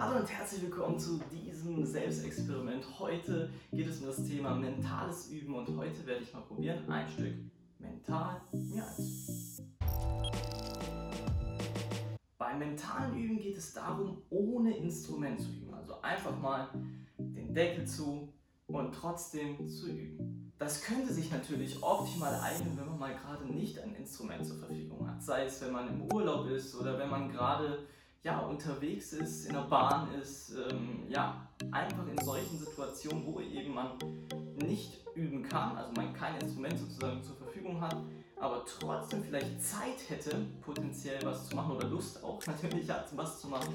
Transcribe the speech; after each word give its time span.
Hallo 0.00 0.20
und 0.20 0.30
herzlich 0.30 0.62
willkommen 0.62 0.96
zu 0.96 1.18
diesem 1.32 1.84
Selbstexperiment. 1.84 2.86
Heute 3.00 3.50
geht 3.72 3.88
es 3.88 3.98
um 3.98 4.06
das 4.06 4.22
Thema 4.22 4.54
mentales 4.54 5.28
Üben 5.28 5.56
und 5.56 5.76
heute 5.76 6.06
werde 6.06 6.22
ich 6.22 6.32
mal 6.32 6.42
probieren, 6.42 6.88
ein 6.88 7.08
Stück 7.08 7.34
mental 7.80 8.40
mir 8.52 8.86
einzuüben. 8.86 9.76
Beim 12.38 12.60
mentalen 12.60 13.18
Üben 13.18 13.40
geht 13.40 13.56
es 13.56 13.74
darum, 13.74 14.22
ohne 14.30 14.76
Instrument 14.76 15.40
zu 15.40 15.48
üben. 15.48 15.74
Also 15.74 16.00
einfach 16.00 16.38
mal 16.40 16.68
den 17.18 17.52
Deckel 17.52 17.84
zu 17.84 18.32
und 18.68 18.94
trotzdem 18.94 19.66
zu 19.66 19.88
üben. 19.88 20.52
Das 20.58 20.80
könnte 20.80 21.12
sich 21.12 21.32
natürlich 21.32 21.82
optimal 21.82 22.40
eignen, 22.40 22.78
wenn 22.78 22.86
man 22.86 23.00
mal 23.00 23.16
gerade 23.16 23.46
nicht 23.46 23.80
ein 23.80 23.96
Instrument 23.96 24.46
zur 24.46 24.58
Verfügung 24.58 25.10
hat. 25.10 25.20
Sei 25.24 25.46
es, 25.46 25.60
wenn 25.60 25.72
man 25.72 25.88
im 25.88 26.12
Urlaub 26.12 26.48
ist 26.48 26.76
oder 26.76 26.96
wenn 27.00 27.10
man 27.10 27.32
gerade 27.32 27.80
ja, 28.22 28.40
unterwegs 28.40 29.12
ist, 29.12 29.46
in 29.46 29.54
der 29.54 29.62
Bahn 29.62 30.12
ist, 30.14 30.54
ähm, 30.70 31.04
ja, 31.08 31.48
einfach 31.70 32.06
in 32.06 32.18
solchen 32.24 32.58
Situationen, 32.58 33.24
wo 33.26 33.40
eben 33.40 33.74
man 33.74 33.92
nicht 34.56 35.06
üben 35.14 35.42
kann, 35.42 35.76
also 35.76 35.92
man 35.92 36.12
kein 36.12 36.36
Instrument 36.40 36.78
sozusagen 36.78 37.22
zur 37.22 37.36
Verfügung 37.36 37.80
hat, 37.80 37.96
aber 38.40 38.64
trotzdem 38.64 39.22
vielleicht 39.24 39.62
Zeit 39.62 39.98
hätte, 40.08 40.46
potenziell 40.60 41.18
was 41.24 41.48
zu 41.48 41.56
machen 41.56 41.76
oder 41.76 41.88
Lust 41.88 42.22
auch 42.22 42.40
natürlich 42.46 42.88
hat, 42.90 43.16
was 43.16 43.40
zu 43.40 43.48
machen, 43.48 43.74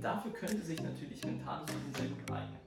dafür 0.00 0.32
könnte 0.32 0.62
sich 0.62 0.80
natürlich 0.82 1.24
mentales 1.24 1.70
Üben 1.70 1.94
sehr 1.94 2.08
gut 2.08 2.30
eignen. 2.30 2.64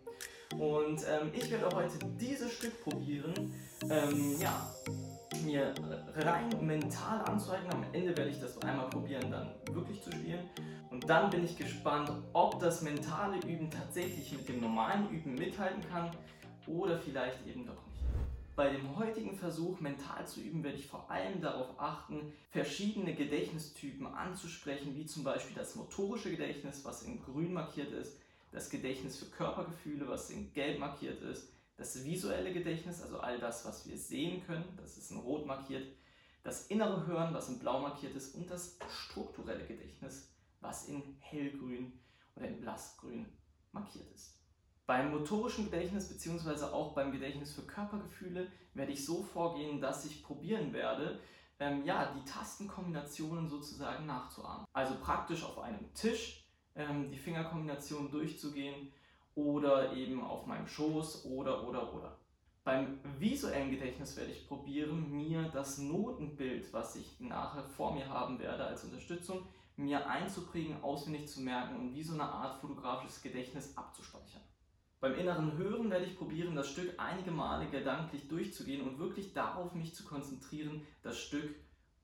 Und 0.60 1.04
ähm, 1.08 1.32
ich 1.34 1.52
werde 1.52 1.76
heute 1.76 2.00
dieses 2.20 2.54
Stück 2.54 2.84
probieren, 2.84 3.54
ähm, 3.90 4.40
ja, 4.40 4.74
mir 5.44 5.74
rein 6.16 6.50
mental 6.66 7.22
anzueignen. 7.22 7.72
Am 7.72 7.86
Ende 7.94 8.16
werde 8.18 8.30
ich 8.30 8.40
das 8.40 8.58
einmal 8.62 8.90
probieren, 8.90 9.32
dann 9.32 9.54
wirklich 9.74 10.02
zu 10.02 10.12
spielen. 10.12 10.50
Und 10.90 11.10
dann 11.10 11.30
bin 11.30 11.44
ich 11.44 11.58
gespannt, 11.58 12.12
ob 12.34 12.60
das 12.60 12.82
mentale 12.82 13.38
Üben 13.46 13.70
tatsächlich 13.70 14.32
mit 14.32 14.48
dem 14.48 14.62
normalen 14.62 15.10
Üben 15.10 15.36
mithalten 15.36 15.84
kann 15.90 16.12
oder 16.66 17.00
vielleicht 17.00 17.46
eben 17.48 17.66
doch 17.66 17.86
nicht. 17.88 18.04
Bei 18.56 18.70
dem 18.70 18.98
heutigen 18.98 19.38
Versuch, 19.38 19.80
mental 19.80 20.26
zu 20.26 20.42
üben, 20.42 20.64
werde 20.64 20.78
ich 20.78 20.88
vor 20.88 21.12
allem 21.12 21.42
darauf 21.42 21.80
achten, 21.80 22.34
verschiedene 22.50 23.14
Gedächtnistypen 23.14 24.08
anzusprechen, 24.08 24.96
wie 24.96 25.06
zum 25.06 25.24
Beispiel 25.24 25.56
das 25.56 25.76
motorische 25.76 26.32
Gedächtnis, 26.32 26.84
was 26.84 27.04
in 27.04 27.22
grün 27.22 27.54
markiert 27.54 27.92
ist, 27.92 28.18
das 28.52 28.72
Gedächtnis 28.72 29.18
für 29.18 29.28
Körpergefühle, 29.28 30.08
was 30.08 30.32
in 30.32 30.52
gelb 30.54 30.80
markiert 30.80 31.22
ist, 31.22 31.54
das 31.78 32.04
visuelle 32.04 32.52
Gedächtnis, 32.52 33.02
also 33.02 33.20
all 33.20 33.40
das, 33.40 33.66
was 33.66 33.88
wir 33.88 33.98
sehen 33.98 34.44
können, 34.46 34.66
das 34.78 34.98
ist 34.98 35.12
in 35.12 35.18
rot 35.18 35.46
markiert, 35.46 35.96
das 36.44 36.68
innere 36.68 37.06
Hören, 37.06 37.34
was 37.34 37.50
in 37.50 37.60
blau 37.60 37.80
markiert 37.80 38.16
ist 38.16 38.36
und 38.36 38.50
das 38.50 38.78
strukturelle 38.90 39.66
Gedächtnis, 39.66 40.34
was 40.60 40.88
in 40.88 41.18
hellgrün 41.20 42.00
oder 42.36 42.48
in 42.48 42.60
blassgrün 42.60 43.28
markiert 43.72 44.10
ist. 44.14 44.38
Beim 44.88 45.12
motorischen 45.12 45.66
Gedächtnis 45.66 46.08
bzw. 46.08 46.66
auch 46.66 46.94
beim 46.94 47.12
Gedächtnis 47.12 47.54
für 47.54 47.64
Körpergefühle 47.64 48.48
werde 48.74 48.92
ich 48.94 49.06
so 49.06 49.22
vorgehen, 49.22 49.82
dass 49.82 50.06
ich 50.06 50.24
probieren 50.24 50.72
werde, 50.74 51.20
ähm, 51.60 51.84
ja, 51.84 52.14
die 52.14 52.24
Tastenkombinationen 52.24 53.50
sozusagen 53.50 54.06
nachzuahmen. 54.06 54.66
Also 54.74 54.96
praktisch 55.02 55.44
auf 55.44 55.60
einem 55.60 55.94
Tisch 55.94 56.46
ähm, 56.76 57.12
die 57.12 57.18
Fingerkombinationen 57.18 58.10
durchzugehen 58.10 58.94
oder 59.38 59.94
eben 59.94 60.24
auf 60.24 60.48
meinem 60.48 60.68
Schoß 60.68 61.26
oder 61.26 61.68
oder 61.68 61.94
oder. 61.94 62.18
Beim 62.64 63.00
visuellen 63.20 63.70
Gedächtnis 63.70 64.18
werde 64.18 64.32
ich 64.32 64.48
probieren, 64.48 65.12
mir 65.12 65.44
das 65.54 65.78
Notenbild, 65.78 66.74
was 66.74 66.96
ich 66.96 67.20
nachher 67.20 67.64
vor 67.64 67.94
mir 67.94 68.10
haben 68.10 68.40
werde 68.40 68.66
als 68.66 68.84
Unterstützung, 68.84 69.48
mir 69.78 70.06
einzuprägen, 70.10 70.84
auswendig 70.84 71.28
zu 71.30 71.42
merken 71.42 71.78
und 71.78 71.94
wie 71.94 72.04
so 72.04 72.14
eine 72.14 72.24
Art 72.24 72.60
fotografisches 72.60 73.22
Gedächtnis 73.22 73.78
abzuspeichern. 73.78 74.42
Beim 75.00 75.14
inneren 75.14 75.56
Hören 75.56 75.92
werde 75.92 76.06
ich 76.06 76.18
probieren, 76.18 76.56
das 76.56 76.72
Stück 76.72 76.96
einige 76.98 77.30
Male 77.30 77.70
gedanklich 77.70 78.28
durchzugehen 78.28 78.82
und 78.82 78.98
wirklich 78.98 79.34
darauf 79.34 79.76
mich 79.76 79.94
zu 79.94 80.04
konzentrieren, 80.04 80.82
das 81.04 81.20
Stück 81.20 81.56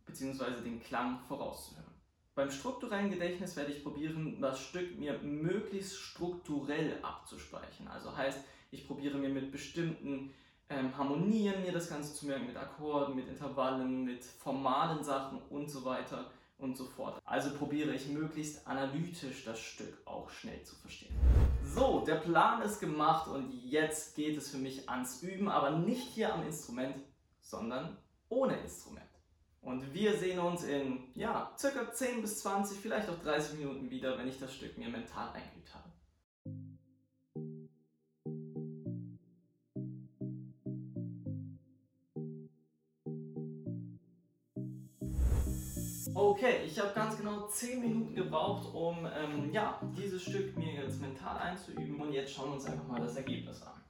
bzw. 0.06 0.62
den 0.64 0.80
Klang 0.80 1.20
vorauszuhören. 1.28 1.93
Beim 2.36 2.50
strukturellen 2.50 3.12
Gedächtnis 3.12 3.56
werde 3.56 3.72
ich 3.72 3.84
probieren, 3.84 4.42
das 4.42 4.60
Stück 4.60 4.98
mir 4.98 5.20
möglichst 5.20 6.00
strukturell 6.00 6.98
abzuspeichern. 7.04 7.88
Also 7.88 8.18
heißt, 8.18 8.40
ich 8.72 8.88
probiere 8.88 9.20
mir 9.20 9.30
mit 9.30 9.52
bestimmten 9.52 10.34
ähm, 10.68 10.98
Harmonien 10.98 11.62
mir 11.62 11.72
das 11.72 11.90
Ganze 11.90 12.16
zu 12.16 12.26
merken, 12.26 12.48
mit 12.48 12.58
Akkorden, 12.58 13.16
mit 13.16 13.28
Intervallen, 13.28 14.04
mit 14.04 14.24
formalen 14.24 15.04
Sachen 15.04 15.44
und 15.50 15.70
so 15.70 15.86
weiter 15.86 16.32
und 16.58 16.76
so 16.76 16.86
fort. 16.86 17.22
Also 17.24 17.56
probiere 17.56 17.94
ich 17.94 18.08
möglichst 18.08 18.66
analytisch 18.66 19.46
das 19.46 19.60
Stück 19.60 19.96
auch 20.06 20.32
schnell 20.32 20.64
zu 20.64 20.76
verstehen. 20.78 21.16
So, 21.64 22.04
der 22.06 22.16
Plan 22.16 22.64
ist 22.64 22.80
gemacht 22.80 23.28
und 23.28 23.54
jetzt 23.64 24.16
geht 24.16 24.38
es 24.38 24.50
für 24.50 24.58
mich 24.58 24.90
ans 24.90 25.22
Üben, 25.22 25.50
aber 25.50 25.70
nicht 25.70 26.08
hier 26.14 26.34
am 26.34 26.44
Instrument, 26.48 26.96
sondern 27.42 27.96
ohne 28.30 28.58
Instrument. 28.58 29.03
Und 29.64 29.94
wir 29.94 30.18
sehen 30.18 30.40
uns 30.40 30.66
in 30.66 31.00
ja, 31.16 31.50
circa 31.58 31.92
10 31.92 32.22
bis 32.22 32.40
20, 32.40 32.78
vielleicht 32.80 33.10
auch 33.10 33.18
30 33.24 33.60
Minuten 33.60 33.90
wieder, 33.90 34.18
wenn 34.18 34.28
ich 34.28 34.38
das 34.38 34.54
Stück 34.54 34.78
mir 34.78 34.90
mental 34.90 35.30
eingeübt 35.30 35.74
habe. 35.74 35.90
Okay, 46.14 46.66
ich 46.66 46.78
habe 46.78 46.94
ganz 46.94 47.18
genau 47.18 47.48
10 47.48 47.80
Minuten 47.80 48.16
gebraucht, 48.16 48.68
um 48.74 49.08
ähm, 49.16 49.50
ja, 49.54 49.80
dieses 49.98 50.24
Stück 50.24 50.58
mir 50.58 50.74
jetzt 50.74 51.00
mental 51.00 51.38
einzuüben 51.38 52.02
und 52.02 52.12
jetzt 52.12 52.34
schauen 52.34 52.50
wir 52.50 52.56
uns 52.56 52.66
einfach 52.66 52.88
mal 52.88 53.00
das 53.00 53.16
Ergebnis 53.16 53.62
an. 53.62 53.83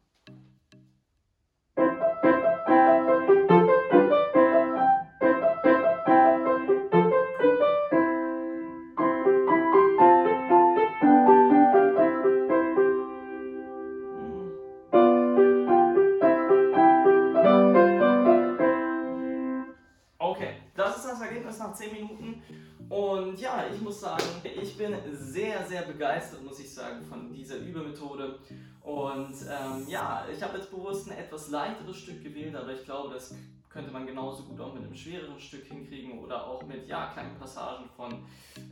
Nach 21.74 21.80
10 21.80 21.92
Minuten. 21.94 22.42
Und 22.90 23.40
ja, 23.40 23.66
ich 23.74 23.82
muss 23.82 24.02
sagen, 24.02 24.24
ich 24.44 24.78
bin 24.78 24.94
sehr, 25.12 25.66
sehr 25.66 25.82
begeistert, 25.84 26.44
muss 26.44 26.60
ich 26.60 26.72
sagen, 26.72 27.04
von 27.06 27.34
dieser 27.34 27.58
Übermethode. 27.58 28.40
Und 28.82 29.34
ähm, 29.42 29.88
ja, 29.88 30.26
ich 30.32 30.44
habe 30.44 30.58
jetzt 30.58 30.70
bewusst 30.70 31.10
ein 31.10 31.18
etwas 31.18 31.50
leichteres 31.50 31.98
Stück 31.98 32.22
gewählt, 32.24 32.56
aber 32.56 32.74
ich 32.74 32.84
glaube, 32.84 33.14
das 33.14 33.34
könnte 33.70 33.92
man 33.92 34.06
genauso 34.06 34.44
gut 34.44 34.60
auch 34.60 34.74
mit 34.74 34.84
einem 34.84 34.94
schwereren 34.94 35.40
Stück 35.40 35.66
hinkriegen 35.66 36.20
oder 36.20 36.46
auch 36.46 36.62
mit 36.64 36.88
ja, 36.88 37.08
kleinen 37.08 37.36
Passagen 37.40 37.90
von 37.96 38.26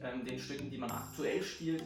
ähm, 0.03 0.23
den 0.25 0.37
Stücken, 0.37 0.69
die 0.69 0.77
man 0.77 0.91
aktuell 0.91 1.41
spielt. 1.41 1.83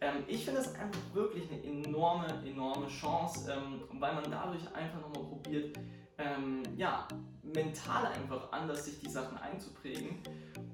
Ähm, 0.00 0.24
ich 0.26 0.44
finde 0.44 0.62
es 0.62 0.74
einfach 0.74 1.00
wirklich 1.12 1.44
eine 1.50 1.62
enorme, 1.62 2.26
enorme 2.44 2.88
Chance, 2.88 3.52
ähm, 3.52 3.82
weil 4.00 4.14
man 4.14 4.30
dadurch 4.30 4.62
einfach 4.74 5.00
nochmal 5.00 5.24
probiert, 5.24 5.78
ähm, 6.18 6.62
ja, 6.76 7.06
mental 7.42 8.06
einfach 8.06 8.50
anders 8.50 8.84
sich 8.84 8.98
die 9.00 9.08
Sachen 9.08 9.36
einzuprägen. 9.38 10.18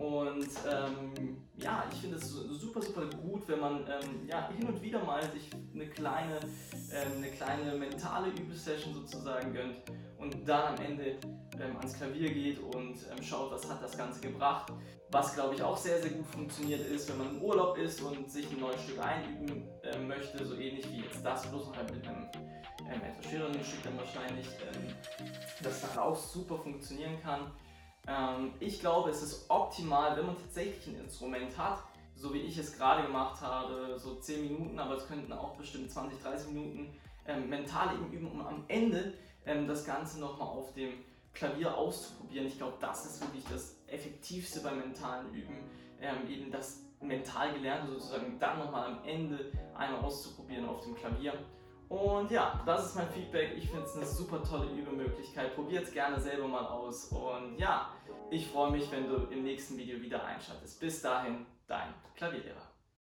Und 0.02 0.48
ähm, 0.68 1.36
ja, 1.58 1.84
ich 1.92 2.00
finde 2.00 2.16
es 2.16 2.28
super, 2.28 2.82
super 2.82 3.06
gut, 3.06 3.46
wenn 3.46 3.60
man 3.60 3.86
ähm, 3.86 4.26
ja, 4.26 4.50
hin 4.50 4.66
und 4.66 4.82
wieder 4.82 5.04
mal 5.04 5.22
sich 5.30 5.48
eine 5.72 5.86
kleine, 5.86 6.40
ähm, 6.92 7.18
eine 7.18 7.28
kleine 7.28 7.74
mentale 7.76 8.30
Übesession 8.30 8.94
sozusagen 8.94 9.52
gönnt 9.52 9.76
und 10.18 10.48
dann 10.48 10.74
am 10.74 10.84
Ende 10.84 11.18
ähm, 11.60 11.76
ans 11.76 11.92
Klavier 11.92 12.32
geht 12.34 12.58
und 12.58 12.96
ähm, 13.12 13.22
schaut, 13.22 13.52
was 13.52 13.70
hat 13.70 13.80
das 13.80 13.96
Ganze 13.96 14.20
gebracht. 14.20 14.72
Was 15.12 15.34
glaube 15.34 15.54
ich 15.54 15.62
auch 15.62 15.76
sehr, 15.76 16.02
sehr 16.02 16.10
gut 16.10 16.26
funktioniert 16.26 16.84
ist, 16.88 17.08
wenn 17.08 17.18
man 17.18 17.36
im 17.36 17.42
Urlaub 17.42 17.78
ist 17.78 18.02
und 18.02 18.28
sich 18.28 18.50
ein 18.50 18.58
neues 18.58 18.82
Stück 18.82 18.98
einüben 18.98 19.68
äh, 19.84 19.98
möchte, 20.00 20.44
so 20.44 20.56
ähnlich 20.56 20.90
wie 20.90 21.02
jetzt 21.02 21.24
das, 21.24 21.46
bloß 21.46 21.68
noch 21.68 21.76
halt 21.76 21.94
mit 21.94 22.08
einem 22.08 22.26
ähm, 22.90 23.02
etwas 23.02 23.30
schwereren 23.30 23.62
Stück 23.62 23.84
dann 23.84 23.98
wahrscheinlich, 23.98 24.48
ähm, 24.74 24.94
das 25.62 25.80
dann 25.80 25.96
auch 25.98 26.16
super 26.16 26.58
funktionieren 26.58 27.22
kann. 27.22 27.52
Ähm, 28.06 28.54
ich 28.60 28.80
glaube, 28.80 29.10
es 29.10 29.22
ist 29.22 29.48
optimal, 29.48 30.16
wenn 30.16 30.26
man 30.26 30.36
tatsächlich 30.36 30.86
ein 30.88 31.04
Instrument 31.04 31.56
hat, 31.56 31.82
so 32.14 32.32
wie 32.34 32.40
ich 32.40 32.58
es 32.58 32.76
gerade 32.76 33.06
gemacht 33.06 33.40
habe, 33.40 33.98
so 33.98 34.16
10 34.16 34.42
Minuten, 34.42 34.78
aber 34.78 34.96
es 34.96 35.06
könnten 35.06 35.32
auch 35.32 35.56
bestimmt 35.56 35.90
20, 35.90 36.20
30 36.22 36.52
Minuten 36.52 36.94
ähm, 37.26 37.48
mental 37.48 37.94
eben 37.94 38.12
üben, 38.12 38.30
um 38.30 38.40
am 38.40 38.64
Ende 38.68 39.14
ähm, 39.46 39.66
das 39.66 39.84
Ganze 39.84 40.20
nochmal 40.20 40.48
auf 40.48 40.72
dem 40.74 40.92
Klavier 41.32 41.76
auszuprobieren. 41.76 42.46
Ich 42.46 42.58
glaube, 42.58 42.76
das 42.80 43.06
ist 43.06 43.20
wirklich 43.20 43.44
das 43.50 43.76
Effektivste 43.86 44.60
beim 44.60 44.78
mentalen 44.78 45.32
Üben, 45.32 45.70
ähm, 46.00 46.28
eben 46.28 46.50
das 46.50 46.82
mental 47.00 47.52
Gelernte 47.54 47.92
sozusagen 47.92 48.38
dann 48.38 48.58
nochmal 48.58 48.92
am 48.92 49.04
Ende 49.04 49.52
einmal 49.74 50.00
auszuprobieren 50.00 50.68
auf 50.68 50.82
dem 50.82 50.94
Klavier. 50.94 51.34
Und 51.92 52.30
ja, 52.30 52.58
das 52.64 52.86
ist 52.86 52.96
mein 52.96 53.08
Feedback. 53.10 53.52
Ich 53.54 53.68
finde 53.68 53.84
es 53.84 53.94
eine 53.94 54.06
super 54.06 54.42
tolle 54.42 54.64
Übemöglichkeit. 54.72 55.54
Probiert 55.54 55.84
es 55.84 55.92
gerne 55.92 56.18
selber 56.18 56.48
mal 56.48 56.64
aus. 56.64 57.08
Und 57.08 57.58
ja, 57.58 57.90
ich 58.30 58.46
freue 58.46 58.70
mich, 58.70 58.90
wenn 58.90 59.06
du 59.06 59.16
im 59.30 59.42
nächsten 59.42 59.76
Video 59.76 60.00
wieder 60.00 60.24
einschaltest. 60.24 60.80
Bis 60.80 61.02
dahin, 61.02 61.44
dein 61.66 61.92
Klavierlehrer. 62.16 62.71